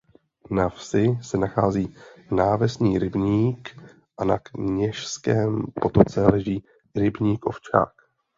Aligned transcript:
Na 0.51 0.63
návsi 0.63 1.17
se 1.21 1.37
nachází 1.37 1.95
Návesní 2.31 2.99
rybník 2.99 3.81
a 4.17 4.25
na 4.25 4.39
Kněžském 4.39 5.63
potoce 5.79 6.21
leží 6.21 6.63
rybník 6.95 7.45
Ovčák. 7.45 7.93